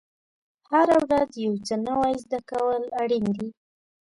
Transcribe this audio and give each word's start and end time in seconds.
هره 0.71 0.97
ورځ 1.05 1.31
یو 1.45 1.53
څه 1.65 1.75
نوی 1.87 2.13
زده 2.23 2.39
کول 2.49 2.83
اړین 3.01 3.25
دي. 3.37 3.47